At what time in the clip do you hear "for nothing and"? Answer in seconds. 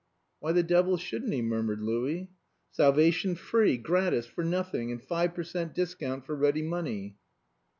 4.25-4.99